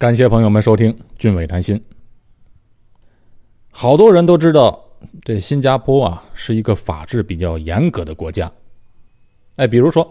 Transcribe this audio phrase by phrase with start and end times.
[0.00, 1.76] 感谢朋友们收听《俊伟谈心》。
[3.68, 4.82] 好多人都知道，
[5.22, 8.50] 这新加坡啊是一个法制比较严格的国家。
[9.56, 10.10] 哎，比如说，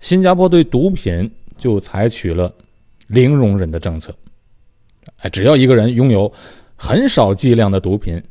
[0.00, 2.54] 新加坡对毒品就采取了
[3.06, 4.14] 零容忍的政策。
[5.20, 6.30] 哎，只要一个人拥有
[6.76, 8.22] 很少剂量的毒品，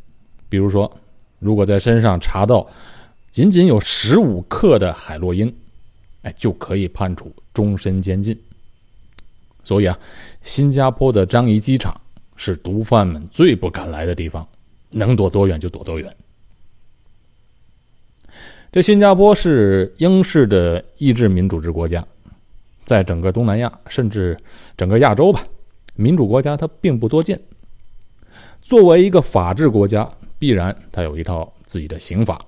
[0.49, 0.95] 比如说，
[1.39, 2.67] 如果在身上查到
[3.31, 5.51] 仅仅有十五克的海洛因，
[6.21, 8.39] 哎，就可以判处终身监禁。
[9.64, 9.98] 所以啊，
[10.41, 12.00] 新加坡的樟宜机场
[12.36, 14.47] 是毒贩们最不敢来的地方，
[14.89, 16.16] 能躲多远就躲多远。
[18.71, 22.06] 这新加坡是英式的意志民主制国家，
[22.86, 24.38] 在整个东南亚甚至
[24.78, 25.43] 整个亚洲吧，
[25.96, 27.39] 民主国家它并不多见。
[28.61, 30.07] 作为一个法治国家，
[30.38, 32.45] 必然它有一套自己的刑法。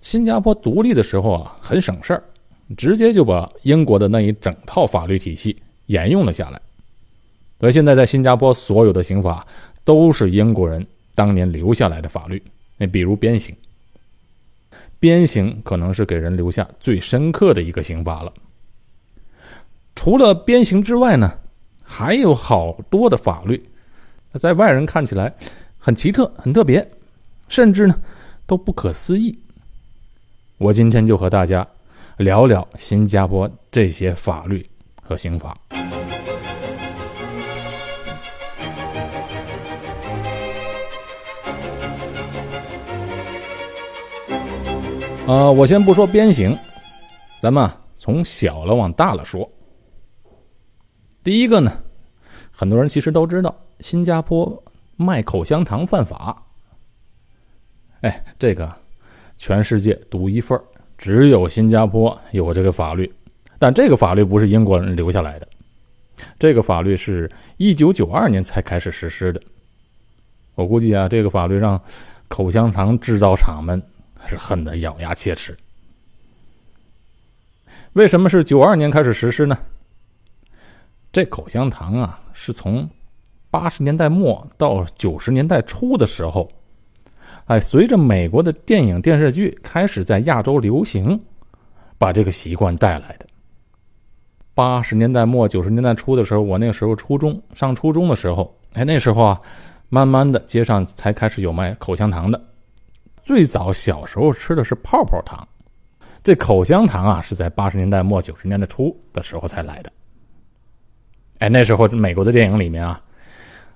[0.00, 2.22] 新加坡独立的时候啊，很省事儿，
[2.76, 5.56] 直接就把英国的那一整套法律体系。
[5.86, 6.60] 沿用了下来，
[7.60, 9.46] 所以现在在新加坡所有的刑法
[9.84, 12.42] 都是英国人当年留下来的法律。
[12.76, 13.54] 那比如鞭刑，
[14.98, 18.32] 鞭刑可能是给人留下最深刻的一个刑罚了。
[19.94, 21.32] 除了鞭刑之外呢，
[21.82, 23.62] 还有好多的法律，
[24.32, 25.32] 在外人看起来
[25.78, 26.86] 很奇特、很特别，
[27.48, 27.94] 甚至呢
[28.46, 29.38] 都不可思议。
[30.58, 31.66] 我今天就和大家
[32.16, 34.66] 聊聊新加坡这些法律。
[35.04, 35.56] 和刑法。
[45.26, 46.58] 呃，我先不说鞭刑，
[47.38, 49.48] 咱们从小了往大了说。
[51.22, 51.72] 第一个呢，
[52.50, 54.62] 很多人其实都知道，新加坡
[54.96, 56.42] 卖口香糖犯法。
[58.02, 58.70] 哎，这个
[59.38, 60.60] 全世界独一份
[60.98, 63.10] 只有新加坡有这个法律。
[63.64, 65.48] 但这个法律不是英国人留下来的，
[66.38, 69.40] 这个法律是一九九二年才开始实施的。
[70.54, 71.80] 我估计啊，这个法律让
[72.28, 73.82] 口香糖制造厂们
[74.26, 75.56] 是恨得咬牙切齿。
[77.94, 79.56] 为什么是九二年开始实施呢？
[81.10, 82.86] 这口香糖啊，是从
[83.50, 86.52] 八十年代末到九十年代初的时候，
[87.46, 91.18] 哎，随着美国的电影电视剧开始在亚洲流行，
[91.96, 93.26] 把这个习惯带来的。
[94.54, 99.40] 八十年代末九十年代初的时候，我那个时候初中上初中的时候，哎，那时候啊，
[99.88, 102.40] 慢慢的街上才开始有卖口香糖的。
[103.24, 105.46] 最早小时候吃的是泡泡糖，
[106.22, 109.92] 这口香糖啊是在八十年代末九十年代初的时候才来的。
[111.38, 113.02] 哎，那时候美国的电影里面啊，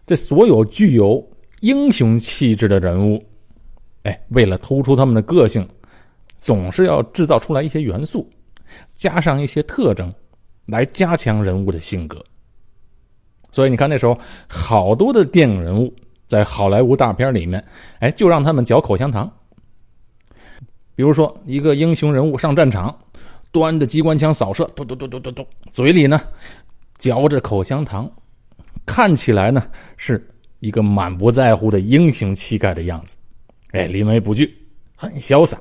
[0.07, 1.29] 这所有具有
[1.61, 3.21] 英雄气质的人物，
[4.05, 5.69] 哎，为了突出他们的个性，
[6.37, 8.31] 总是要制造出来一些元素，
[8.95, 10.15] 加上一些特征。
[10.69, 12.23] 来加强人物的性格，
[13.51, 15.95] 所以你看那时候好多的电影人物
[16.27, 17.65] 在好莱坞大片里面，
[18.01, 19.33] 哎，就让他们嚼口香糖。
[20.95, 22.95] 比如说一个英雄人物上战场，
[23.51, 26.21] 端着机关枪扫射，嘟嘟嘟嘟嘟嘟，嘴里呢
[26.99, 28.11] 嚼着口香糖，
[28.85, 30.29] 看起来呢是
[30.61, 33.17] 一个满不在乎的英雄气概的样子，
[33.71, 34.55] 哎，临危不惧，
[34.97, 35.59] 很潇洒。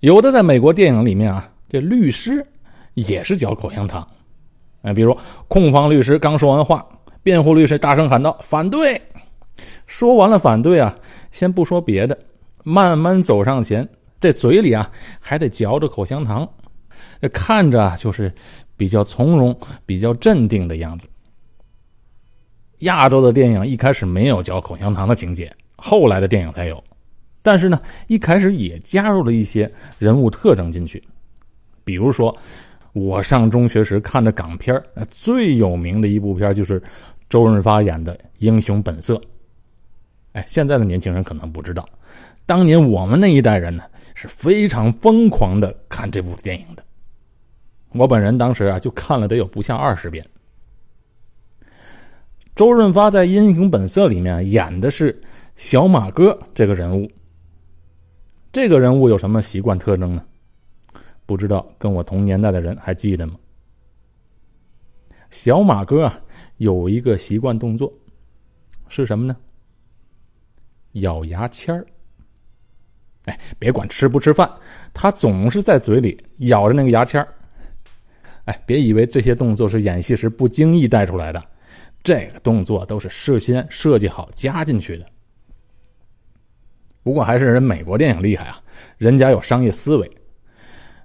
[0.00, 1.48] 有的在美国电影里面啊。
[1.74, 2.46] 这律师
[2.94, 4.06] 也是嚼口香糖，
[4.82, 5.18] 哎，比如
[5.48, 6.86] 控方律师刚说完话，
[7.20, 9.02] 辩护律师大声喊道：“反对！”
[9.84, 10.96] 说完了反对啊，
[11.32, 12.16] 先不说别的，
[12.62, 13.88] 慢慢走上前，
[14.20, 16.48] 这嘴里啊还得嚼着口香糖，
[17.20, 18.32] 这看着就是
[18.76, 21.08] 比较从容、比较镇定的样子。
[22.82, 26.80] 亚洲的电影一开始没有嚼口香糖的情节，后来的电影才有，
[27.42, 29.68] 但是呢，一开始也加入了一些
[29.98, 31.02] 人物特征进去。
[31.84, 32.36] 比如说，
[32.92, 36.82] 我上中学时看的港片最有名的一部片就是
[37.28, 39.14] 周润发演的《英雄本色》。
[40.32, 41.88] 哎，现在的年轻人可能不知道，
[42.46, 43.84] 当年我们那一代人呢
[44.14, 46.82] 是非常疯狂的看这部电影的。
[47.92, 50.26] 我本人当时啊就看了得有不下二十遍。
[52.56, 55.20] 周润发在《英雄本色》里面演的是
[55.56, 57.10] 小马哥这个人物。
[58.52, 60.24] 这个人物有什么习惯特征呢？
[61.26, 63.34] 不知道跟我同年代的人还记得吗？
[65.30, 66.20] 小马哥啊，
[66.58, 67.92] 有一个习惯动作，
[68.88, 69.36] 是什么呢？
[70.92, 71.84] 咬牙签儿。
[73.24, 74.48] 哎，别管吃不吃饭，
[74.92, 77.34] 他总是在嘴里咬着那个牙签儿。
[78.44, 81.42] 哎，别以为这些动作是演戏时不经意带出来的，
[82.02, 85.06] 这个动作都是事先设计好加进去的。
[87.02, 88.62] 不过还是人美国电影厉害啊，
[88.98, 90.10] 人家有商业思维。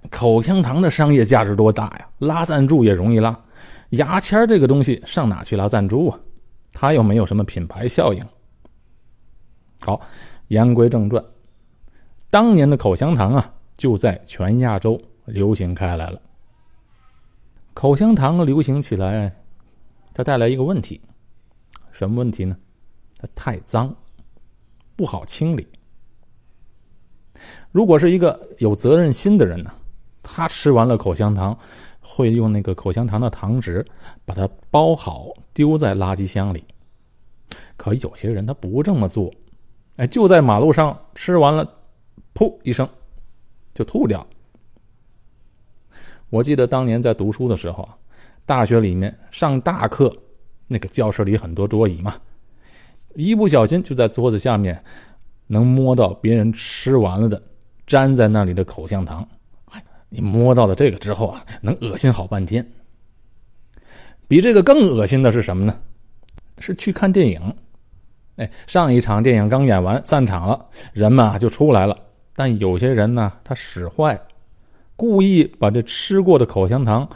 [0.08, 2.08] 口香糖的商业价值多大呀！
[2.18, 3.36] 拉赞助也容易拉，
[3.90, 6.18] 牙签这个东西上哪去拉赞助啊？
[6.72, 8.24] 它又没有什么品牌效应。
[9.80, 10.00] 好，
[10.48, 11.22] 言归正传，
[12.30, 16.20] 当年的口香糖啊，就在全亚洲流行开来了。
[17.74, 19.34] 口香糖流行起来，
[20.12, 21.00] 它带来一个问题，
[21.90, 22.56] 什么问题呢？
[23.18, 23.94] 它太脏，
[24.96, 25.66] 不好清理。
[27.70, 29.72] 如果是一个有责任心的人呢，
[30.22, 31.56] 他吃完了口香糖，
[32.00, 33.84] 会用那个口香糖的糖纸
[34.24, 36.64] 把它包好，丢在垃圾箱里。
[37.76, 39.32] 可有些人他不这么做，
[39.96, 41.66] 哎，就在马路上吃完了，
[42.34, 42.88] 噗一声
[43.74, 44.24] 就吐掉。
[46.28, 47.96] 我记得当年在读书的时候啊，
[48.46, 50.14] 大学里面上大课，
[50.68, 52.14] 那个教室里很多桌椅嘛，
[53.14, 54.80] 一不小心就在桌子下面
[55.48, 57.42] 能摸到别人吃完了的
[57.86, 59.26] 粘在那里的口香糖。
[60.10, 62.64] 你摸到了这个之后啊，能恶心好半天。
[64.28, 65.80] 比这个更恶心的是什么呢？
[66.58, 67.54] 是去看电影。
[68.36, 71.98] 哎，上一场电影刚演完，散场了，人们啊就出来了。
[72.34, 74.20] 但有些人呢，他使坏，
[74.96, 77.08] 故意把这吃过的口香糖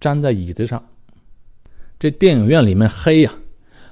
[0.00, 0.82] 粘在椅子上。
[1.98, 3.32] 这电影院里面黑呀，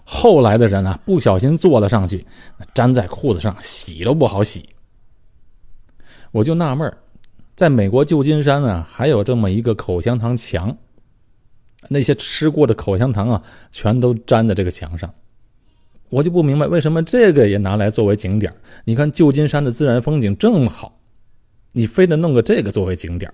[0.05, 2.26] 后来的人啊不小心坐了上去，
[2.75, 4.69] 粘在裤子上，洗都不好洗。
[6.32, 6.93] 我就纳闷
[7.55, 10.77] 在美国旧金山啊，还有这么一个口香糖墙，
[11.89, 15.12] 那些吃过的口香糖啊，全都粘在这个墙上。
[16.11, 18.53] 我就不明白为什么这个也拿来作为景点
[18.85, 20.97] 你看旧金山的自然风景这么好，
[21.73, 23.33] 你非得弄个这个作为景点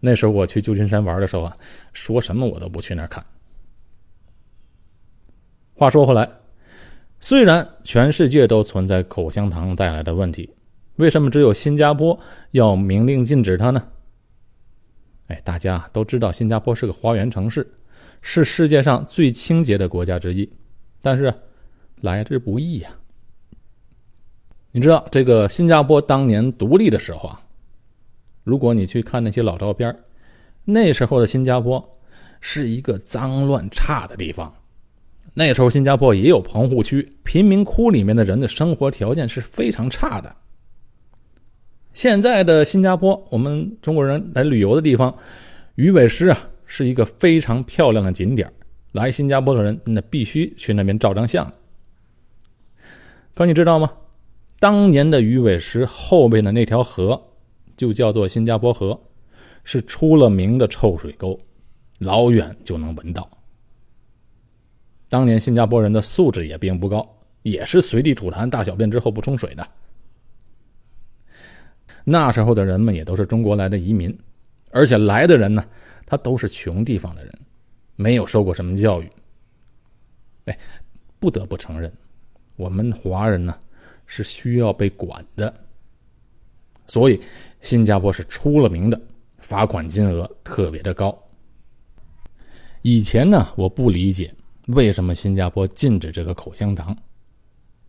[0.00, 1.56] 那时候我去旧金山玩的时候啊，
[1.92, 3.24] 说什么我都不去那儿看。
[5.74, 6.28] 话说回来，
[7.20, 10.48] 虽然全世界都存在口香糖带来的问题。
[10.96, 12.18] 为什么只有新加坡
[12.52, 13.86] 要明令禁止它呢？
[15.28, 17.66] 哎，大家都知道新加坡是个花园城市，
[18.20, 20.48] 是世界上最清洁的国家之一，
[21.02, 21.32] 但是
[22.00, 22.90] 来之不易呀。
[24.70, 27.40] 你知道这个新加坡当年独立的时候啊，
[28.44, 29.94] 如果你去看那些老照片，
[30.64, 31.82] 那时候的新加坡
[32.40, 34.52] 是一个脏乱差的地方。
[35.34, 40.34] 那时候新加坡也有棚户区，贫民窟里面的人的生活条件是非常差的。
[41.96, 45.16] 现在的新加坡，我们中国人来旅游的地方，
[45.76, 48.52] 鱼尾狮啊，是一个非常漂亮的景点
[48.92, 51.50] 来新加坡的人，那必须去那边照张相。
[53.34, 53.90] 可你知道吗？
[54.60, 57.18] 当年的鱼尾狮后边的那条河，
[57.78, 59.00] 就叫做新加坡河，
[59.64, 61.40] 是出了名的臭水沟，
[61.98, 63.26] 老远就能闻到。
[65.08, 67.08] 当年新加坡人的素质也并不高，
[67.42, 69.66] 也是随地吐痰、大小便之后不冲水的。
[72.08, 74.16] 那时候的人们也都是中国来的移民，
[74.70, 75.64] 而且来的人呢，
[76.06, 77.38] 他都是穷地方的人，
[77.96, 79.10] 没有受过什么教育。
[80.44, 80.56] 哎，
[81.18, 81.92] 不得不承认，
[82.54, 83.58] 我们华人呢
[84.06, 85.52] 是需要被管的，
[86.86, 87.20] 所以
[87.60, 89.00] 新加坡是出了名的
[89.38, 91.12] 罚款金额特别的高。
[92.82, 94.32] 以前呢，我不理解
[94.68, 96.96] 为什么新加坡禁止这个口香糖，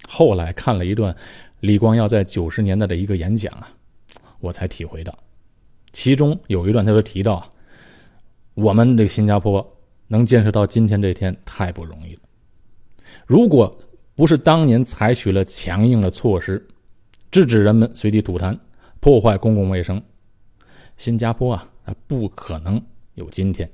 [0.07, 1.15] 后来看了一段
[1.59, 3.69] 李光耀在九十年代的一个演讲啊。
[4.39, 5.17] 我才体会到，
[5.91, 7.49] 其中有一段他就提到啊，
[8.53, 9.65] 我们这个新加坡
[10.07, 12.21] 能建设到今天这天太不容易了。
[13.25, 13.75] 如果
[14.15, 16.65] 不是当年采取了强硬的措施，
[17.31, 18.57] 制止人们随地吐痰、
[18.99, 20.01] 破坏公共卫生，
[20.97, 21.67] 新加坡啊，
[22.05, 22.81] 不可能
[23.15, 23.69] 有今天。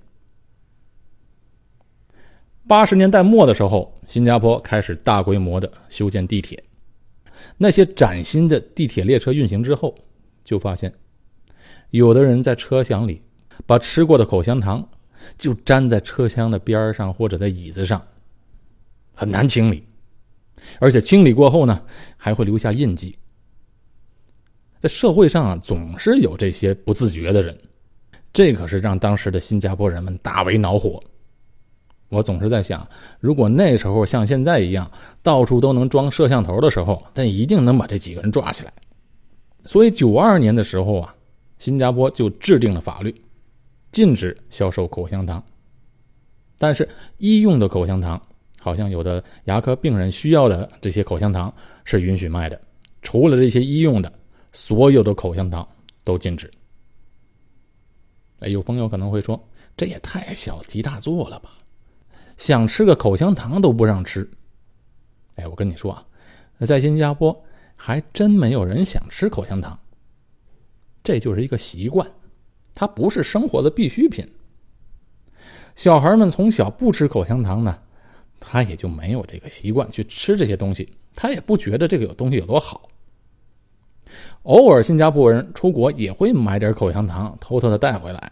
[2.65, 6.63] 八十年代末的时候，新加坡开始大规模的修建地铁，
[7.57, 9.93] 那些崭新的地铁列车运行之后。
[10.43, 10.93] 就发现，
[11.91, 13.21] 有的人在车厢里
[13.65, 14.87] 把吃过的口香糖
[15.37, 18.01] 就粘在车厢的边上或者在椅子上，
[19.15, 19.83] 很难清理，
[20.79, 21.81] 而且清理过后呢，
[22.17, 23.17] 还会留下印记。
[24.81, 27.57] 在社会上啊，总是有这些不自觉的人，
[28.33, 31.01] 这可是让当时的新加坡人们大为恼火。
[32.09, 32.85] 我总是在想，
[33.19, 34.91] 如果那时候像现在一样，
[35.23, 38.73] 到处都能装摄像头的时候，但一定能把这几个人抓起来。
[39.65, 41.15] 所以，九二年的时候啊，
[41.57, 43.15] 新加坡就制定了法律，
[43.91, 45.41] 禁止销售口香糖。
[46.57, 48.21] 但是，医用的口香糖，
[48.59, 51.53] 好像有的牙科病人需要的这些口香糖
[51.85, 52.59] 是允许卖的。
[53.01, 54.11] 除了这些医用的，
[54.51, 55.65] 所有的口香糖
[56.03, 56.51] 都禁止。
[58.39, 59.41] 哎，有朋友可能会说，
[59.77, 61.51] 这也太小题大做了吧？
[62.35, 64.29] 想吃个口香糖都不让吃。
[65.35, 66.03] 哎，我跟你说啊，
[66.59, 67.33] 在新加坡。
[67.85, 69.77] 还真没有人想吃口香糖，
[71.03, 72.09] 这就是一个习惯，
[72.73, 74.25] 它不是生活的必需品。
[75.75, 77.77] 小孩们从小不吃口香糖呢，
[78.39, 82.87] 他也就没有这个习惯去吃这些东西，他也不觉得这个有东西有多好。
[84.43, 88.31] 偶尔新加坡人出国也会买点口香糖，偷偷的带回来，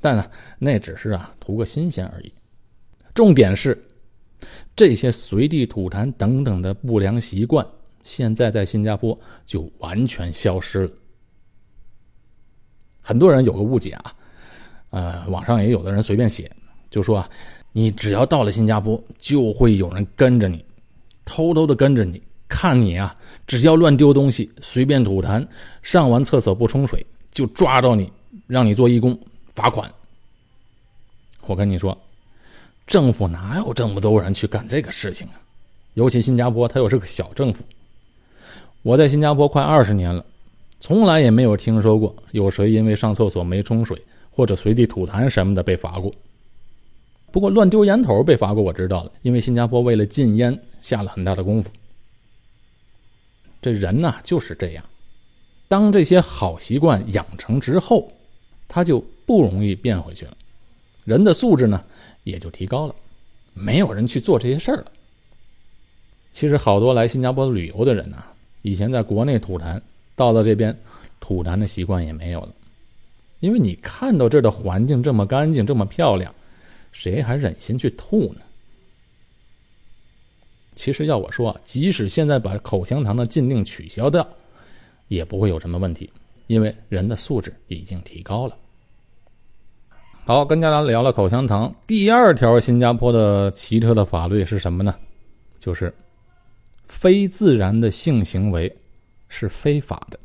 [0.00, 2.32] 但呢，那只是啊图个新鲜而已。
[3.14, 3.80] 重点是，
[4.74, 7.64] 这些随地吐痰等等的不良习惯，
[8.06, 10.90] 现在在新加坡就完全消失了。
[13.02, 14.12] 很多人有个误解啊，
[14.90, 16.50] 呃，网上也有的人随便写，
[16.88, 17.28] 就说啊，
[17.72, 20.64] 你只要到了新加坡，就会有人跟着你，
[21.24, 22.22] 偷偷的跟着你。
[22.48, 23.12] 看你啊，
[23.48, 25.44] 只要乱丢东西、随便吐痰、
[25.82, 28.08] 上完厕所不冲水，就抓到你，
[28.46, 29.18] 让你做义工，
[29.52, 29.92] 罚款。
[31.46, 31.96] 我跟你说，
[32.86, 35.42] 政府哪有这么多人去干这个事情啊？
[35.94, 37.64] 尤其新加坡，它又是个小政府。
[38.86, 40.24] 我在新加坡快二十年了，
[40.78, 44.00] 从来也没有听说过有谁因为上厕所没冲水
[44.30, 46.08] 或者随地吐痰什么的被罚过。
[47.32, 51.68] 不过乱丢烟头被罚过，我知道了，因为新加坡为了禁烟下了很大的功夫。
[53.60, 54.84] 这人呢就是这样，
[55.66, 58.12] 当这些好习惯养成之后，
[58.68, 60.36] 他就不容易变回去了，
[61.04, 61.84] 人的素质呢
[62.22, 62.94] 也就提高了，
[63.52, 64.92] 没有人去做这些事儿了。
[66.30, 68.22] 其实好多来新加坡旅游的人呢，
[68.66, 69.80] 以前在国内吐痰，
[70.16, 70.76] 到了这边
[71.20, 72.52] 吐痰的习惯也没有了，
[73.38, 76.34] 因为你看到这儿的环境这么干净、这么漂亮，
[76.90, 78.40] 谁还忍心去吐呢？
[80.74, 84.28] 其实要我说，即使现在把口香糖的禁令取消掉，
[85.06, 86.10] 也不会有什么问题，
[86.48, 88.56] 因为人的素质已经提高了。
[90.24, 94.92] 好，跟大家聊了口香糖，第二条新加坡的奇特的法律是什么呢？
[95.60, 95.94] 就是
[96.88, 98.76] 非自然的性行为
[99.28, 100.18] 是非法的。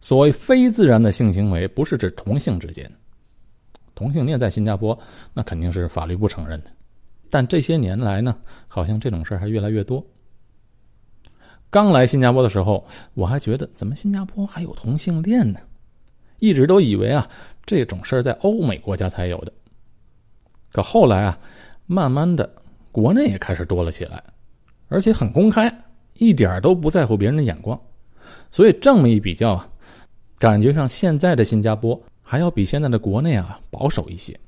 [0.00, 2.90] 所谓非自然的性行为，不是指同性之间，
[3.94, 4.96] 同性恋在新加坡
[5.34, 6.70] 那肯定是法律不承认的。
[7.28, 10.04] 但这些年来呢，好像这种事儿还越来越多。
[11.70, 15.58] 刚来新加坡的时候，我还觉得怎么新加坡还有同性恋呢？
[16.38, 17.28] 一直都以为啊，
[17.64, 19.52] 这种事儿在欧美国家才有的。
[20.70, 21.38] 可后来啊，
[21.86, 22.54] 慢慢的，
[22.92, 24.22] 国内也开始多了起来，
[24.88, 27.80] 而且很公开，一点都不在乎别人的眼光。
[28.50, 29.68] 所以这么一比较啊，
[30.38, 34.38] 感觉上现在的新加坡还要比现在的国内啊保守一些。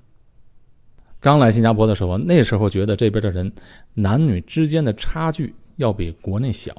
[1.21, 3.53] 刚来新加坡的时候，那时候觉得这边的人
[3.95, 6.73] 男女之间的差距要比国内小。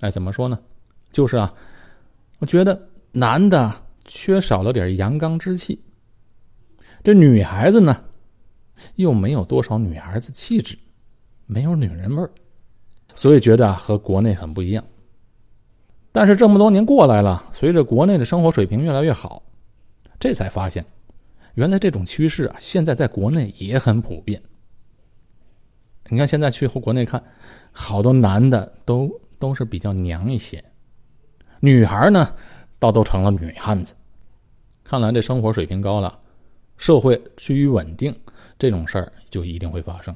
[0.00, 0.58] 哎，怎么说呢？
[1.12, 1.52] 就是啊，
[2.38, 3.70] 我觉得男的
[4.04, 5.78] 缺少了点阳刚之气，
[7.02, 8.02] 这女孩子呢
[8.94, 10.78] 又没有多少女孩子气质，
[11.48, 12.30] 没有女人味儿，
[13.14, 14.84] 所以觉得和国内很不一样。
[16.12, 19.42] 但是这么多年过来了，随着国内的生活水平越来越好，
[20.20, 20.84] 这才发现。
[21.54, 24.40] 原来这种趋势啊，现在在国内也很普遍。
[26.08, 27.22] 你看，现在去国内看，
[27.72, 30.62] 好多男的都都是比较娘一些，
[31.60, 32.34] 女孩呢，
[32.78, 33.94] 倒都成了女汉子。
[34.84, 36.20] 看来这生活水平高了，
[36.76, 38.14] 社会趋于稳定，
[38.58, 40.14] 这种事儿就一定会发生。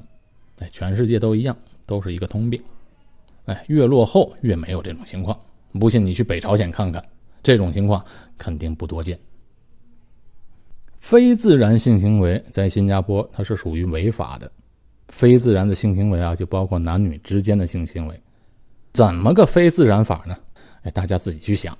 [0.58, 1.56] 哎，全世界都一样，
[1.86, 2.62] 都是一个通病。
[3.46, 5.38] 哎，越落后越没有这种情况。
[5.78, 7.02] 不信你去北朝鲜看看，
[7.42, 8.04] 这种情况
[8.38, 9.18] 肯定不多见。
[11.00, 14.50] 非自然性行为在新加坡它是属于违法的，
[15.08, 18.20] 非自然的性行为啊，就包括男女之间的性行为，
[18.92, 20.36] 怎么个非自然法呢？
[20.82, 21.76] 哎，大家自己去想。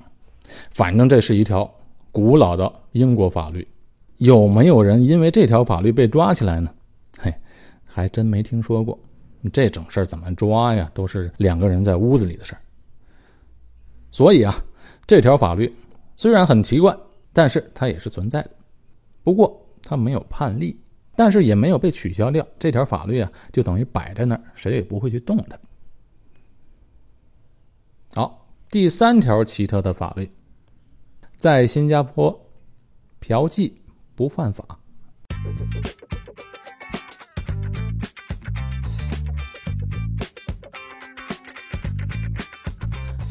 [0.73, 1.73] 反正这是一条
[2.11, 3.67] 古老的英国法律，
[4.17, 6.75] 有没有人因为这条法律被抓起来呢？
[7.93, 8.99] 还真没听说过。
[9.53, 10.91] 这种事儿怎么抓呀？
[10.95, 12.61] 都是两个人在屋子里的事儿。
[14.11, 14.55] 所以啊，
[15.07, 15.73] 这条法律
[16.17, 16.97] 虽然很奇怪，
[17.33, 18.51] 但是它也是存在的。
[19.23, 20.81] 不过它没有判例，
[21.17, 22.47] 但是也没有被取消掉。
[22.59, 25.59] 这条法律啊，就等于摆在那儿，谁也不会去动它。
[28.15, 30.31] 好，第三条奇特的法律，
[31.37, 32.39] 在新加坡，
[33.19, 33.73] 嫖妓
[34.15, 34.79] 不犯法。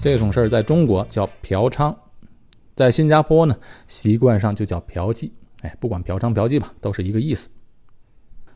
[0.01, 1.95] 这种事儿在中国叫嫖娼，
[2.75, 3.55] 在新加坡呢，
[3.87, 5.29] 习惯上就叫嫖妓。
[5.61, 7.49] 哎，不管嫖娼嫖妓吧，都是一个意思。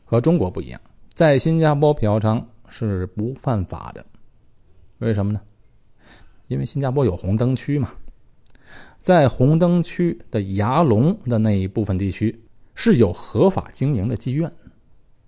[0.04, 0.80] 和中国不一样，
[1.14, 4.04] 在新加坡嫖娼是不犯法的。
[4.98, 5.40] 为什么呢？
[6.48, 7.92] 因为新加坡有红灯区嘛，
[9.00, 12.36] 在红灯区的牙龙的那一部分地区
[12.74, 14.50] 是有合法经营的妓院，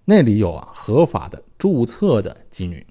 [0.05, 2.85] 那里有啊合法的注册的妓女。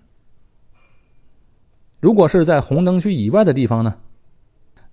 [1.99, 3.95] 如果是在红灯区以外的地方呢，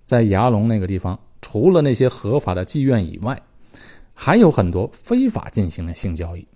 [0.05, 3.39] 在牙龙那个地方，除了那些合法的妓院以外，
[4.13, 6.47] 还有很多非法进行的性交易。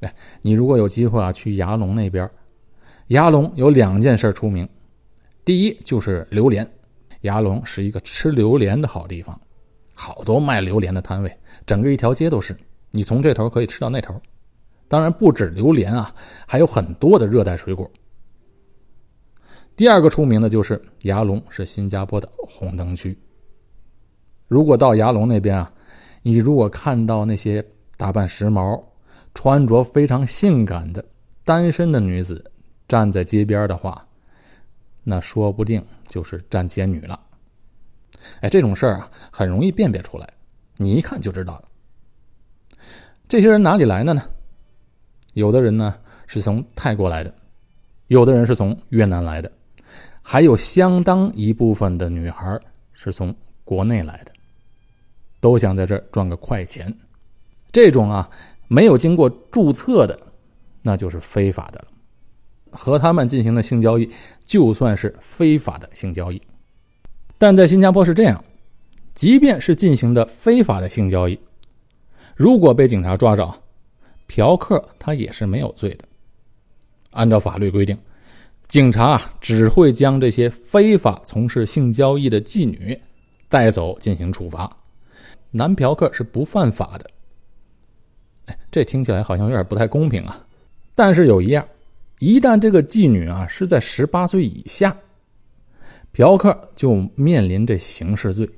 [0.00, 2.28] 哎，你如果有机会啊，去牙龙那边，
[3.08, 4.68] 牙龙有两件事出名，
[5.44, 6.70] 第一就是榴莲，
[7.22, 9.40] 牙龙是一个吃榴莲的好地方，
[9.94, 11.34] 好多卖榴莲的摊位，
[11.64, 12.54] 整个一条街都是，
[12.90, 14.20] 你从这头可以吃到那头。
[14.88, 16.14] 当然不止榴莲啊，
[16.46, 17.90] 还有很多的热带水果。
[19.76, 23.18] 第二个出名的就是牙龙是新加坡的红灯区。
[24.46, 25.72] 如果到牙龙那边啊，
[26.22, 27.64] 你如果看到那些
[27.96, 28.82] 打扮时髦、
[29.34, 31.04] 穿着非常性感的
[31.44, 32.52] 单身的女子
[32.86, 34.06] 站在街边的话，
[35.02, 37.18] 那说不定就是站街女了。
[38.40, 40.28] 哎，这种事儿啊，很容易辨别出来，
[40.76, 41.68] 你一看就知道了。
[43.26, 44.22] 这些人哪里来的呢？
[45.32, 47.34] 有的人呢是从泰国来的，
[48.08, 49.50] 有的人是从越南来的，
[50.22, 52.58] 还有相当一部分的女孩
[52.92, 54.32] 是从国内来的。
[55.40, 56.96] 都想在这儿赚个快钱，
[57.72, 58.30] 这种啊
[58.68, 60.16] 没有经过注册的，
[60.82, 61.86] 那就是非法的了。
[62.70, 64.08] 和他们进行的性交易，
[64.44, 66.40] 就算是非法的性交易。
[67.38, 68.44] 但在新加坡是这样，
[69.14, 71.36] 即便是进行的非法的性交易，
[72.36, 73.52] 如果被警察抓着，
[74.28, 76.04] 嫖客他也是没有罪的。
[77.10, 77.98] 按照法律规定，
[78.72, 82.98] 警察只会将这些非法从事性交易的妓女
[83.46, 84.74] 带走进行处罚。
[85.50, 87.10] 男嫖客是不犯法的，
[88.46, 90.42] 哎，这听起来好像有点不太公平啊。
[90.94, 91.68] 但是有一样，
[92.18, 94.96] 一旦这个妓女啊是在十八岁以下，
[96.12, 98.48] 嫖客就面临这刑事罪，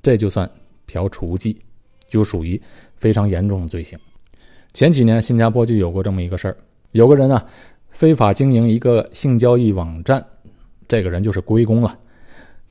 [0.00, 0.50] 这就算
[0.86, 1.54] 嫖雏妓，
[2.08, 2.58] 就属于
[2.96, 3.98] 非常严重的罪行。
[4.72, 6.56] 前几年新加坡就有过这么一个事儿，
[6.92, 7.46] 有个人啊
[7.94, 10.22] 非法经营一个性交易网站，
[10.88, 11.96] 这个人就是龟公了，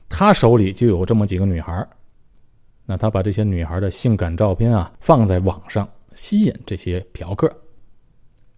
[0.06, 1.88] 他手里就有这么几个女孩。
[2.84, 7.50] 那他把这些女孩的性感照片啊放在网上，吸引这些嫖客，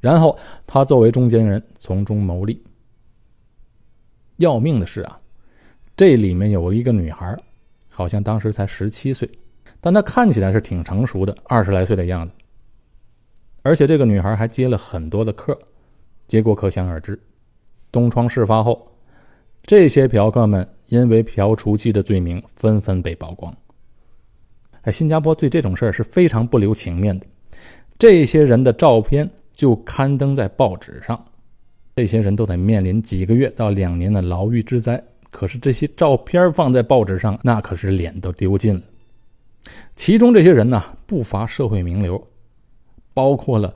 [0.01, 2.61] 然后他作为中间人从中牟利。
[4.39, 5.21] 要命的是啊，
[5.97, 7.39] 这里面有一个女孩，
[7.89, 9.31] 好像当时才十七岁，
[9.81, 12.35] 但她看起来是挺成熟的，二十来岁的样子。
[13.63, 15.57] 而且这个女孩还接了很多的客，
[16.27, 17.19] 结果可想而知。
[17.93, 18.87] 东窗事发后，
[19.63, 23.55] 这些嫖客们因为嫖雏妓的罪名纷纷被曝光。
[24.83, 27.27] 哎，新加坡对这种事儿是非常不留情面的。
[27.99, 31.25] 这些人的照片就刊登在报纸上，
[31.97, 35.03] 这些人都得面临几个月到两年的牢狱之灾。
[35.31, 38.83] 可是这些照片放在报纸上，那可是脸都丢尽了。
[39.97, 42.25] 其中这些人呢，不乏社会名流，
[43.13, 43.75] 包括了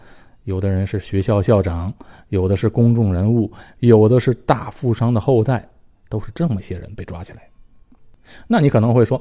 [0.51, 1.95] 有的人是学校校长，
[2.29, 5.67] 有的是公众人物，有的是大富商的后代，
[6.09, 7.49] 都是这么些人被抓起来。
[8.47, 9.21] 那你可能会说。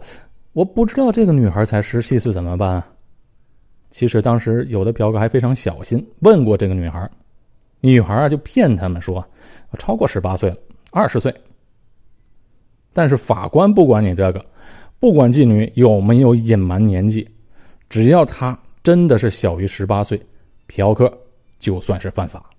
[0.54, 2.72] 我不知道这个女孩才十七岁怎么办？
[2.72, 2.88] 啊
[3.92, 7.10] 其实当时有的嫖客还非常小心，问过这个女孩，
[7.82, 9.24] 女孩啊就骗他们说
[9.78, 10.58] 超过十八岁了，
[10.92, 11.34] 二十岁。
[12.94, 14.44] 但是法官不管你这个，
[15.00, 17.30] 不管妓女有没有隐瞒年纪，
[17.88, 20.20] 只要她真的是小于十八岁，
[20.70, 21.12] 嫖客
[21.60, 22.50] 就算是犯法。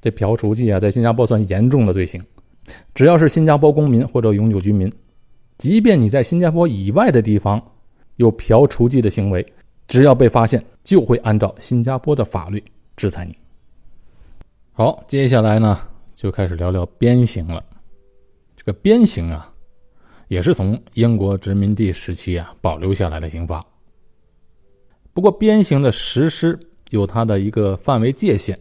[0.00, 2.22] 这嫖雏妓啊，在新加坡算严重的罪行，
[2.94, 4.92] 只要是新加坡公民或者永久居民。
[5.56, 7.60] 即便你在新加坡以外的地方
[8.16, 9.44] 有嫖雏妓的行为，
[9.88, 12.62] 只要被发现，就会按照新加坡的法律
[12.96, 13.34] 制裁你。
[14.72, 15.80] 好，接下来呢，
[16.14, 17.64] 就开始聊聊鞭刑了。
[18.56, 19.50] 这个鞭刑啊，
[20.28, 23.64] 也是从英国殖民地时期啊保留下来的刑罚。
[25.14, 26.58] 不过，鞭刑的实施
[26.90, 28.58] 有它的一个范围界限，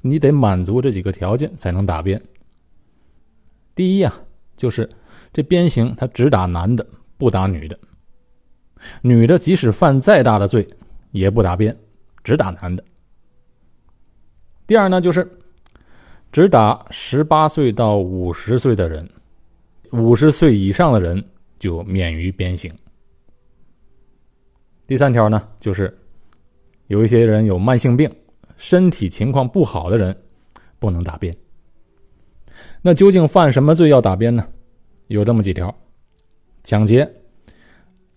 [0.00, 2.20] 你得满足这几个条件才能打鞭。
[3.76, 4.20] 第一啊，
[4.56, 4.90] 就是。
[5.34, 6.86] 这鞭刑它只打男的，
[7.16, 7.78] 不打女的。
[9.00, 10.68] 女的即使犯再大的罪，
[11.10, 11.74] 也不打鞭，
[12.22, 12.84] 只打男的。
[14.66, 15.26] 第二呢，就是
[16.30, 19.08] 只打十八岁到五十岁的人，
[19.90, 21.24] 五十岁以上的人
[21.58, 22.70] 就免于鞭刑。
[24.92, 25.90] 第三条呢，就是
[26.88, 28.14] 有一些人有慢性病、
[28.58, 30.14] 身体情况不好的人，
[30.78, 31.34] 不能打鞭。
[32.82, 34.46] 那究竟犯什么罪要打鞭呢？
[35.06, 35.74] 有这么几条：
[36.62, 37.10] 抢劫、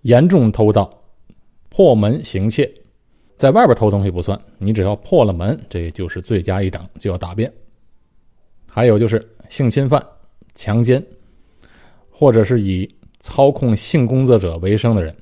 [0.02, 1.02] 严重偷盗、
[1.70, 2.70] 破门行窃，
[3.38, 7.50] 在外边偷东西不算，你只要破了门，这就是罪加一等，就要打鞭。
[8.70, 10.06] 还有就是性侵犯、
[10.56, 11.02] 强奸，
[12.10, 12.86] 或者是以
[13.22, 15.16] 操控性工作者为生的人，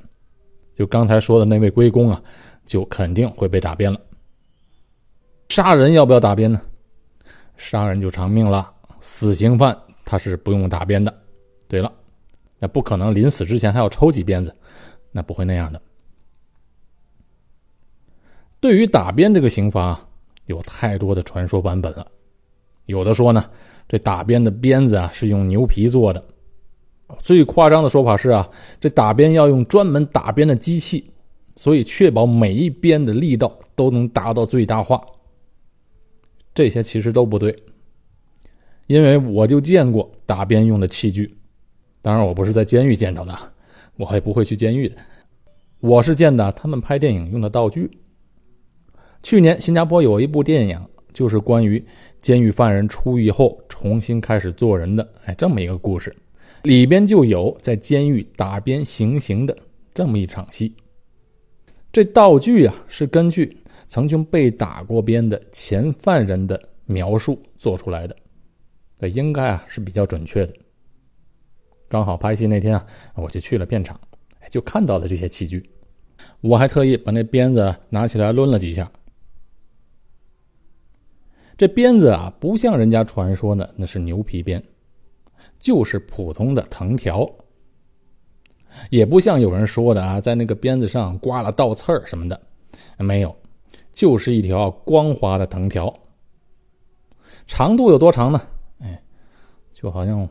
[0.76, 2.22] 就刚才说的那位龟公啊，
[2.66, 4.00] 就肯定会被打鞭了。
[5.50, 6.60] 杀人要不要打鞭呢？
[7.58, 11.14] 杀人就偿命了，死刑犯他是不用打鞭的。
[11.68, 11.92] 对了，
[12.58, 14.56] 那不可能临死之前还要抽几鞭子，
[15.12, 15.82] 那不会那样的。
[18.60, 20.00] 对于打鞭这个刑罚，
[20.46, 22.08] 有太多的传说版本了。
[22.86, 23.50] 有的说呢，
[23.88, 26.24] 这打鞭的鞭子啊是用牛皮做的。
[27.22, 28.50] 最夸张的说法是啊，
[28.80, 31.12] 这打鞭要用专门打鞭的机器，
[31.56, 35.02] 所以确保每一鞭的力道都能达到最大化。
[36.54, 37.56] 这些其实都不对，
[38.88, 41.36] 因为我就见过打鞭用的器具，
[42.02, 43.36] 当然我不是在监狱见着的，
[43.98, 44.92] 我也不会去监狱。
[45.80, 47.90] 我是见的他们拍电影用的道具。
[49.22, 50.80] 去年新加坡有一部电影，
[51.12, 51.84] 就是关于
[52.22, 56.16] 监狱犯人出狱后重新开始做人的，哎，这么一个故事，
[56.64, 59.58] 里边就有在监狱打鞭行刑的
[59.94, 60.76] 这么一场戏。
[61.92, 63.58] 这道具啊，是根据。
[63.86, 68.16] 曾经被打过鞭的前犯人的描述做出来的，
[68.98, 70.54] 这应该啊是比较准确的。
[71.90, 74.00] 刚好拍戏那天啊，我就去了片场，
[74.50, 75.70] 就看到了这些器具。
[76.42, 78.90] 我还特意把那鞭子拿起来抡了几下。
[81.56, 84.64] 这鞭子啊，不像人家传说的那是牛皮鞭，
[85.64, 87.26] 就是普通的藤条，
[88.90, 92.40] 也不像有人说的啊，在那个鞭子上刮了倒刺儿什么的，
[92.98, 93.34] 没有。
[93.94, 95.94] 就是一条光滑的藤条，
[97.48, 98.42] 长度有多长呢？
[98.80, 99.02] 哎，
[99.72, 100.28] 就好像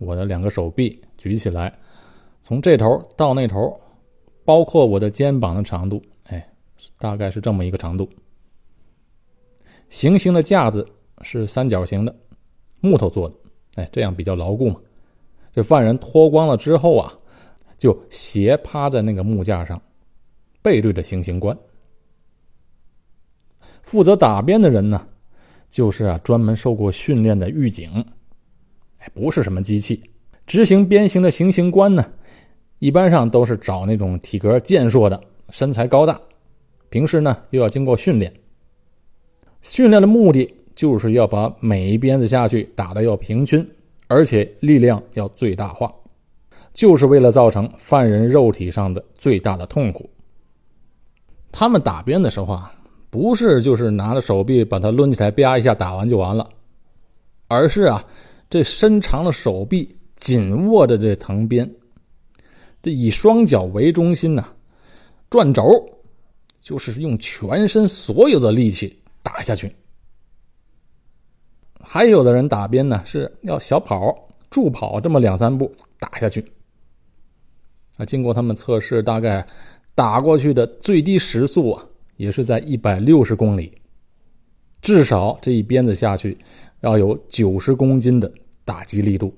[0.00, 1.72] 我的两个手臂举起来，
[2.40, 3.80] 从这头到那头，
[4.44, 6.44] 包括我的肩膀的长度，哎，
[6.98, 8.08] 大概是这么一个长度。
[9.88, 10.84] 行刑的架子
[11.22, 12.16] 是三角形的，
[12.80, 13.36] 木头做的，
[13.76, 14.80] 哎，这样比较牢固嘛。
[15.52, 17.12] 这犯人脱光了之后啊，
[17.78, 19.80] 就斜趴在那个木架上，
[20.62, 21.56] 背对着行刑官。
[23.82, 25.06] 负责打鞭的人呢，
[25.68, 27.90] 就是啊专门受过训练的狱警，
[28.98, 30.02] 哎，不是什么机器。
[30.46, 32.04] 执行鞭刑的行刑官呢，
[32.78, 36.20] 一般上都是找那种体格健硕的、身材高大，
[36.88, 38.32] 平时呢又要经过训练。
[39.62, 43.66] 训练的目的就是要把每一鞭子下去打的要平均，
[44.08, 45.92] 而且力量要最大化，
[46.72, 50.08] 就是为了造成犯人肉体上的最大的痛苦。
[51.52, 52.74] 他们打鞭的时候啊。
[53.10, 56.50] 不是，就是拿着手臂把它抡起来，啪一下打完就完了，
[57.46, 58.04] 而是啊，
[58.50, 61.72] 这伸长的手臂紧握着这藤鞭，
[62.82, 64.44] 这以双脚为中心呢，
[65.30, 65.62] 转轴，
[66.60, 69.72] 就是用全身所有的力气打下去。
[71.86, 76.44] 还有的人打鞭呢，是要小跑、助跑这么两三步打下去。
[77.96, 79.46] 啊，经过他们测试，大概
[79.94, 81.86] 打过去的最低时速啊。
[82.16, 83.76] 也是在一百六十公里，
[84.80, 86.38] 至少这一鞭子下去
[86.78, 88.32] 要有九十公斤的
[88.64, 89.34] 打击力度，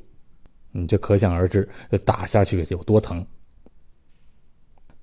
[0.72, 1.66] 你这可想而知，
[2.04, 3.26] 打下去有多疼。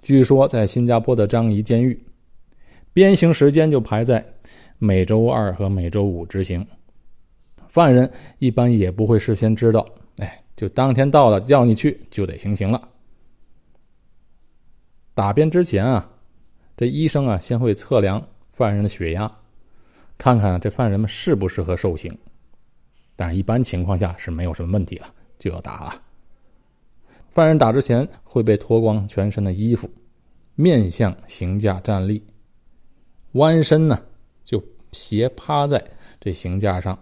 [0.04, 2.00] 据说在新加坡的樟宜监狱，
[2.94, 4.24] 鞭刑时间就排在
[4.78, 6.64] 每周二和每周五执行，
[7.74, 8.08] 犯人
[8.38, 9.84] 一般也不会事先知道，
[10.18, 12.90] 哎，就当天到了叫你去就得行刑了。
[15.16, 16.08] 打鞭之前啊。
[16.78, 19.32] 这医生啊，先会测量犯人的血压，
[20.20, 22.16] 看看这犯人们适不适合受刑。
[23.16, 25.08] 但是，一般情况下是没有什么问题了，
[25.40, 26.02] 就要打了。
[27.30, 29.90] 犯人打之前会被脱光全身的衣服，
[30.54, 32.24] 面向刑架站立，
[33.34, 34.00] 弯身呢
[34.44, 35.84] 就斜趴在
[36.20, 36.98] 这刑架上，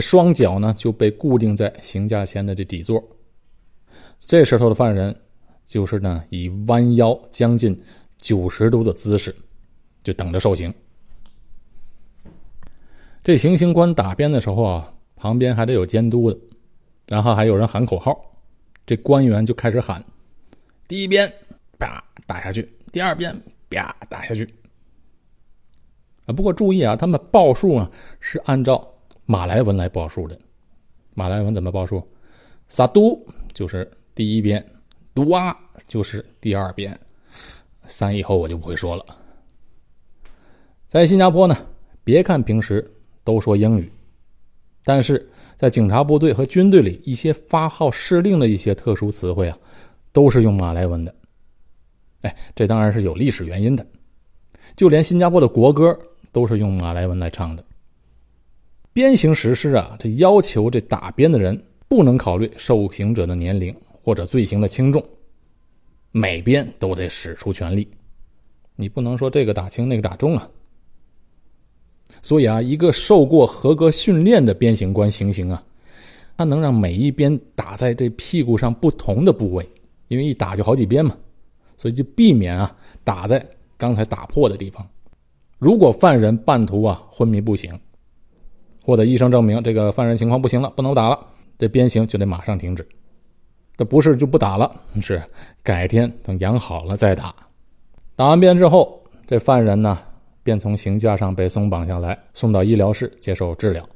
[0.00, 3.02] 双脚呢就被固定在刑架前的这底座。
[4.20, 5.14] 这时候的犯人
[5.66, 7.76] 就是呢以弯腰将近。
[8.18, 9.34] 九十度的姿势，
[10.04, 10.72] 就等着受刑。
[13.24, 16.38] 这行刑官打鞭的时候啊，旁边还得有监督的，
[17.08, 18.16] 然后还有人喊口号，
[18.86, 20.04] 这官员就开始喊：
[20.86, 21.28] 第一鞭，
[21.80, 23.36] 啪打下去；第二鞭，
[23.68, 24.48] 啪打下去。
[26.26, 28.91] 啊，不过注意啊，他们报数啊是按照
[29.26, 30.38] 马来文来报数的。
[31.14, 32.02] 马来文怎么报数？
[32.68, 33.18] 萨都
[33.52, 34.64] 就是第一鞭，
[35.14, 35.54] 杜啊
[35.86, 36.98] 就是第二鞭。
[37.86, 39.04] 三以后我就不会说了。
[40.88, 41.56] 在新加坡呢，
[42.02, 42.90] 别看平时
[43.24, 43.92] 都说英语，
[44.84, 49.58] 但是在警察部队和军队里，一些发号施令的一些特殊词汇啊，
[50.12, 51.14] 都是用马来文的。
[52.22, 53.86] 哎，这当然是有历史原因的。
[54.76, 55.98] 就连新加坡的国歌
[56.30, 57.62] 都是用马来文来唱的。
[58.92, 65.02] 鞭刑实施啊，这要求这打鞭的人不能考虑受刑者的年龄或者罪行的轻重。
[66.10, 67.88] 每边都得使出全力，
[68.76, 70.46] 你不能说这个打轻那个打重啊。
[72.20, 75.64] 所以啊，一个受过合格训练的鞭刑官行刑啊，
[76.36, 79.66] 他能让每一鞭打在这屁股上不同的部位，
[80.08, 81.16] 因为一打就好几鞭嘛，
[81.78, 83.42] 所以就避免啊打在
[83.78, 84.86] 刚才打破的地方。
[85.58, 87.72] 如果犯人半途啊昏迷不醒，
[88.84, 91.18] 或者医生证明这个犯人情况不行了，不能打了，
[91.58, 92.86] 这鞭刑就得马上停止。
[93.76, 95.22] 这不是就不打了，是
[95.62, 97.34] 改天等养好了再打。
[98.14, 99.98] 打完鞭之后，这犯人呢
[100.42, 103.88] 便从刑架上被松绑下来，送到医疗室接受治疗。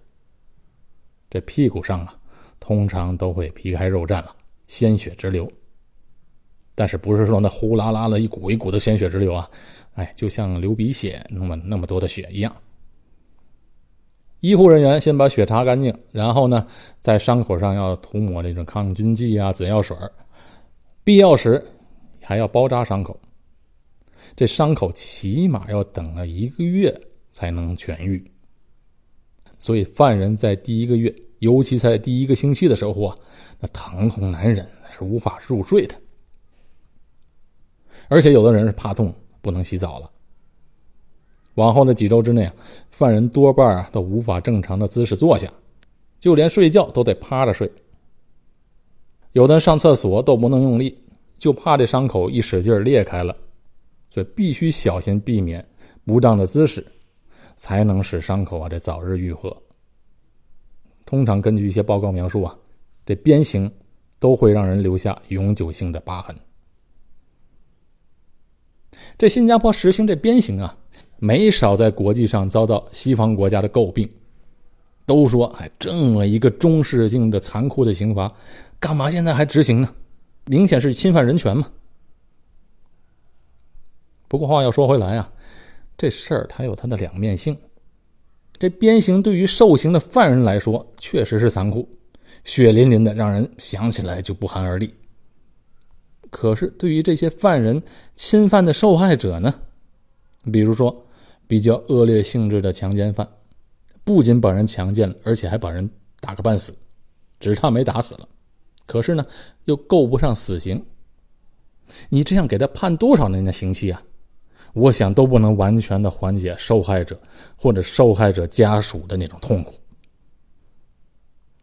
[1.28, 2.14] 这屁股上啊，
[2.58, 4.34] 通常都会皮开肉绽了，
[4.66, 5.50] 鲜血直流。
[6.74, 9.48] 但是不是说那呼啦啦的一股一股的鲜血直流啊？
[9.94, 12.54] 哎，就像流鼻血那么那么多的血一样。
[14.46, 16.64] 医护人员先把血擦干净，然后呢，
[17.00, 19.96] 在伤口上要涂抹这种抗菌剂啊、紫药水
[21.02, 21.60] 必要时
[22.22, 23.18] 还要包扎伤口。
[24.36, 26.96] 这伤口起码要等了一个月
[27.32, 28.24] 才能痊愈。
[29.58, 33.16] 所以，犯人在第一个月，尤其在第一个星期的时候啊，
[33.58, 34.64] 那疼痛难忍，
[34.96, 35.96] 是无法入睡的。
[38.06, 40.08] 而且，有的人是怕痛，不能洗澡了。
[41.56, 42.54] 往后的几周之内啊，
[42.90, 45.52] 犯人多半啊都无法正常的姿势坐下，
[46.18, 47.70] 就连睡觉都得趴着睡。
[49.32, 50.96] 有的上厕所都不能用力，
[51.38, 53.36] 就怕这伤口一使劲裂开了，
[54.08, 55.62] 所以必须小心避免
[56.06, 56.86] 不当的姿势。
[57.58, 59.56] 才能使伤口啊这早日愈合。
[61.06, 62.54] 通常根据一些报告描述啊，
[63.06, 63.72] 这鞭刑
[64.18, 66.36] 都会让人留下永久性的疤痕。
[69.16, 70.76] 这新加坡实行这鞭刑啊，
[71.18, 74.08] 没少在国际上遭到西方国家的诟病，
[75.04, 78.32] 都说哎，这么一个中世纪的残酷的刑罚，
[78.78, 79.88] 干嘛现在还执行呢？
[80.46, 81.66] 明显是侵犯人权嘛。
[84.28, 85.32] 不过话要说回来啊。
[85.98, 87.56] 这事儿它有它的两面性，
[88.58, 91.88] 这鞭刑对于受刑的犯人来说确实是残酷，
[92.44, 94.92] 血淋淋的，让人想起来就不寒而栗。
[96.28, 97.82] 可是对于这些犯人
[98.14, 99.54] 侵犯的受害者呢，
[100.52, 101.05] 比如说
[101.46, 103.28] 比较恶劣性质的强奸犯，
[104.04, 105.88] 不仅把人强奸了，而且还把人
[106.20, 106.76] 打个半死，
[107.40, 108.28] 只差没打死了。
[108.86, 109.26] 可是呢，
[109.64, 110.84] 又够不上死刑。
[112.08, 114.02] 你这样给他判多少年的刑期啊？
[114.72, 117.18] 我想都不能完全的缓解受害者
[117.56, 119.72] 或者受害者家属的那种痛苦，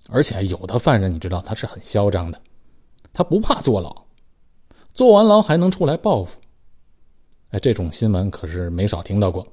[0.09, 2.41] 而且有的犯人你知道他是很嚣张的，
[3.11, 3.95] 他不怕坐牢，
[4.95, 6.39] 坐完牢还能出来报复。
[7.49, 9.45] 哎，这种新闻可是没少听到过。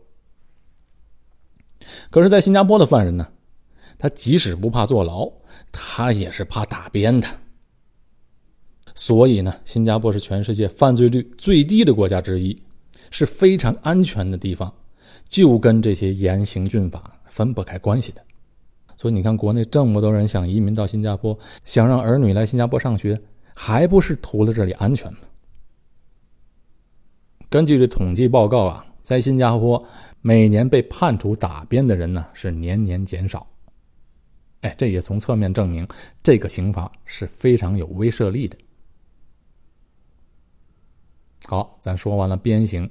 [2.11, 3.27] 可是，在新加坡的犯人呢，
[3.99, 5.31] 他即使不怕坐牢，
[5.71, 7.29] 他也是怕打鞭的。
[8.95, 12.61] 所以呢，新加坡是全世界犯罪率最低的国家之一。
[13.13, 14.73] 是非常安全的地方，
[15.29, 18.23] 就跟这些严刑峻法分不开关系的。
[18.97, 23.21] 所以你看，国内这么多人想移民到新加坡，想让儿女来新加坡上学，
[23.53, 25.19] 还不是图了这里安全吗？
[27.49, 29.85] 根据这统计报告啊，在新加坡
[30.21, 33.45] 每年被判处打鞭的人呢是年年减少。
[34.61, 35.85] 哎，这也从侧面证明
[36.23, 38.57] 这个刑罚是非常有威慑力的。
[41.47, 42.89] 好，咱说完了鞭刑。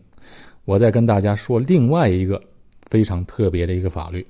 [0.66, 2.44] 我再跟大家说另外一个
[2.88, 4.28] 非常特别的一个法律，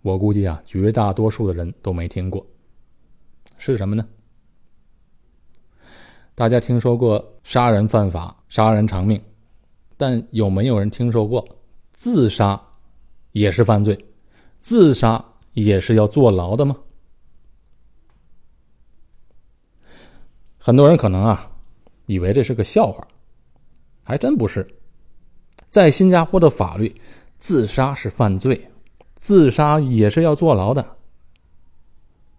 [0.00, 2.46] 我估计啊，绝大多数的人都没听过，
[3.58, 4.08] 是什么呢？
[6.34, 9.22] 大家听说过杀人犯法，杀人偿命，
[10.00, 11.46] 但有没有人听说过
[11.92, 12.58] 自杀
[13.32, 14.06] 也是犯罪，
[14.58, 16.74] 自杀也是要坐牢的吗？
[20.56, 21.52] 很多人可能啊，
[22.06, 23.06] 以为这是个笑话，
[24.02, 24.66] 还真不是。
[25.68, 26.98] 在新加坡的法律，
[27.38, 28.70] 自杀是犯罪，
[29.14, 30.96] 自杀也是要坐牢的。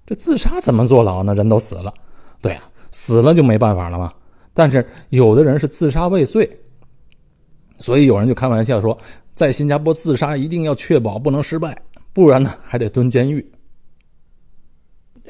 [0.08, 1.36] 这自杀怎么坐牢呢？
[1.36, 1.94] 人都死了，
[2.42, 4.12] 对啊，死了就没办法了吗？
[4.52, 6.60] 但是有的人是自杀未遂，
[7.82, 8.98] 所以有人就开玩笑说，
[9.34, 11.78] 在新加坡自杀一定要确保不能失败，
[12.14, 13.46] 不然呢还得蹲监狱。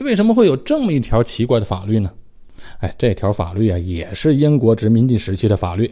[0.01, 2.11] 为什么会有这么一条奇怪的法律呢？
[2.79, 5.91] 哎，这条法律啊，也是英国殖民地时期的法律。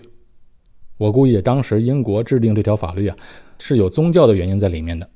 [0.98, 3.16] 我估计当时英国制定这条法律啊，
[3.58, 5.10] 是有宗教的原因在里面的。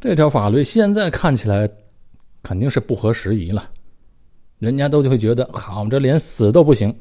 [0.00, 1.68] 这条法律现在看起来
[2.42, 3.70] 肯定是不合时宜了，
[4.58, 6.94] 人家都就会觉得，好，这连死都不行。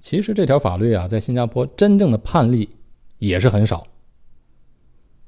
[0.00, 2.68] 其实这条法律啊，在新加坡真正的判例
[3.18, 3.86] 也是很少，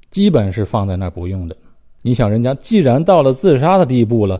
[0.09, 1.57] 基本是放在那儿不用的。
[2.01, 4.39] 你想，人家既然到了自杀的地步了，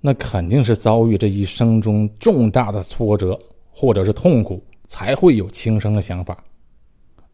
[0.00, 3.38] 那肯定是遭遇这一生中重大的挫折
[3.70, 4.62] 或者是痛苦。
[4.88, 6.44] 才会有轻生的想法。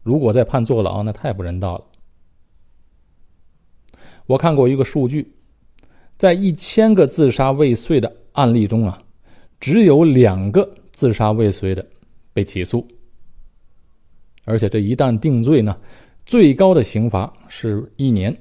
[0.01, 1.85] 如果再判坐牢，那太不人道了。
[4.25, 5.35] 我看过一个数据，
[6.17, 8.99] 在一千个自杀未遂的案例中啊，
[9.59, 11.85] 只有两个自杀未遂的
[12.33, 12.87] 被起诉，
[14.43, 15.79] 而且这一旦定罪呢，
[16.25, 18.35] 最高的刑罚是一年。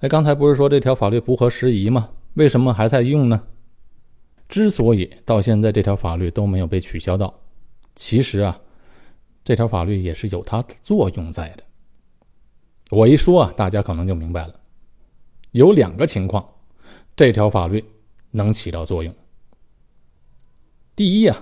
[0.00, 2.10] 哎，刚才不是说这条法律不合时宜吗？
[2.34, 3.42] 为什么还在用呢？
[4.48, 7.34] 之所以到现在这条法律都没有被取消到，
[7.94, 8.60] 其实啊，
[9.42, 11.64] 这条法律也是有它的作用在的。
[12.90, 14.60] 我一说啊，大家可能就明白了。
[15.50, 16.46] 有两个情况，
[17.16, 17.84] 这条法律
[18.30, 19.14] 能起到作用。
[20.94, 21.36] 第一呀，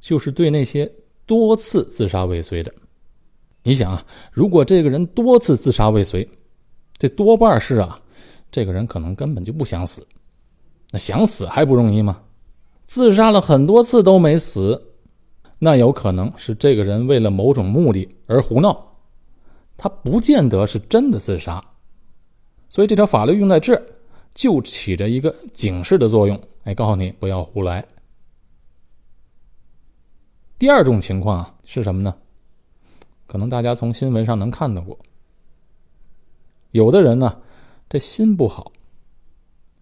[0.00, 0.90] 就是对那些
[1.26, 2.72] 多次自杀未遂的，
[3.62, 6.26] 你想啊，如果这个人多次自杀未遂，
[6.96, 8.00] 这多半是啊，
[8.50, 10.06] 这个人可能根本就不想死。
[10.90, 12.22] 那想死还不容易吗？
[12.86, 14.80] 自杀了很多次都没死，
[15.58, 18.96] 那有可能是这个人为了某种目的而胡闹，
[19.76, 21.62] 他不见得是真的自杀。
[22.70, 23.78] 所以这条法律用在这，
[24.34, 27.84] 就起着一个警示的作用，哎，告诉你不要胡来。
[30.58, 32.12] 第二种情况啊是什么呢？
[33.28, 34.98] 可能大家从新闻上能看到过，
[36.72, 37.40] 有的人呢，
[37.88, 38.72] 这心不好。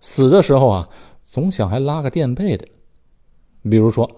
[0.01, 0.87] 死的时候啊，
[1.23, 2.69] 总想还拉个垫背的，
[3.71, 4.09] 比如说，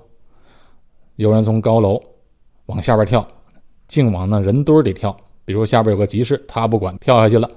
[1.14, 2.02] 有人从高楼
[2.66, 3.26] 往下边跳，
[3.86, 5.16] 净往那人堆里跳。
[5.44, 7.48] 比如下边有个集市，他不管，跳下去了，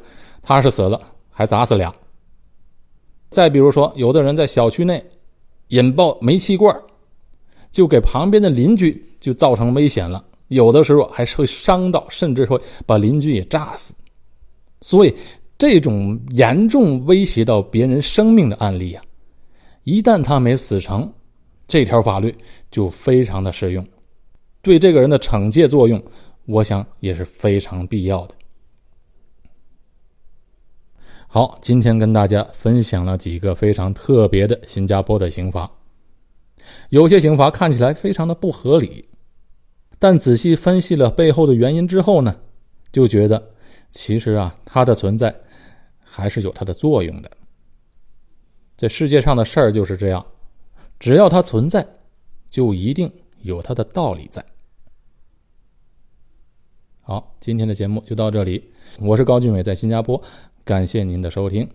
[0.43, 1.91] 他是死了，还砸死俩。
[3.29, 5.03] 再比如说，有的人在小区内
[5.69, 6.79] 引爆煤气罐，
[7.71, 13.95] 就给旁边的邻居就造成危险了，有的时候还是会伤到，甚至会把邻居也炸死。
[14.81, 15.15] 所以。
[15.57, 19.03] 这种严重威胁到别人生命的案例啊，
[19.83, 21.13] 一旦他没死成，
[21.67, 22.35] 这条法律
[22.71, 23.87] 就非常的适用，
[24.63, 26.03] 对这个人的惩戒作用，
[26.47, 28.33] 我想也是非常必要的。
[31.27, 35.69] 好，今天跟大家分享了几个非常特别的新加坡的刑法，
[36.89, 39.09] 有些刑罚看起来非常的不合理，
[39.99, 42.35] 但仔细分析了背后的原因之后呢，
[42.91, 43.51] 就觉得
[43.89, 45.35] 其实啊，它的存在。
[46.13, 47.31] 还是有它的作用的。
[48.75, 50.25] 这世界上的事儿就是这样，
[50.99, 51.87] 只要它存在，
[52.49, 53.09] 就一定
[53.43, 54.45] 有它的道理在。
[57.01, 60.21] 好，今天的节目就到这里，我是高俊伟，在新加坡，
[60.65, 61.65] 感谢您的收听。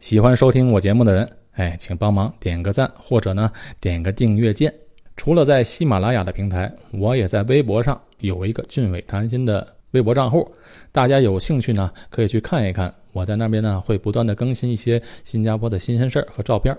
[0.00, 4.72] 喜欢收听我节目的人，哎，请帮忙点个赞，或者呢点个订阅键。
[5.14, 10.50] 除了在喜马拉雅的平台，我也在微博上有一个俊伟谈心的微博账户，
[10.90, 12.94] 大家有兴趣呢可以去看一看。
[13.12, 16.74] 我在那边呢，会不断的更新一些新加坡的新鲜事儿和照片